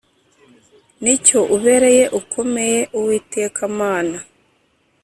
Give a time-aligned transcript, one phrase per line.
[1.03, 4.17] Ni cyo ubereye ukomeye, Uwiteka Mana